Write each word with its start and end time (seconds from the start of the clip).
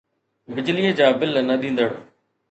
بجليءَ 0.55 0.87
جا 0.97 1.07
بل 1.21 1.31
نه 1.47 1.55
ڏيندڙ 1.61 1.89